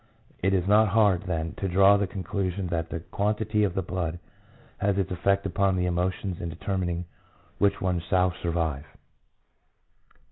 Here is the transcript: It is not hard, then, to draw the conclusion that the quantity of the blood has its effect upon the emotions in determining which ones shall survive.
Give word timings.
It 0.41 0.55
is 0.55 0.67
not 0.67 0.87
hard, 0.87 1.21
then, 1.27 1.53
to 1.57 1.67
draw 1.67 1.95
the 1.95 2.07
conclusion 2.07 2.65
that 2.69 2.89
the 2.89 3.01
quantity 3.01 3.63
of 3.63 3.75
the 3.75 3.83
blood 3.83 4.17
has 4.79 4.97
its 4.97 5.11
effect 5.11 5.45
upon 5.45 5.75
the 5.75 5.85
emotions 5.85 6.41
in 6.41 6.49
determining 6.49 7.05
which 7.59 7.81
ones 7.81 8.01
shall 8.09 8.31
survive. 8.41 8.85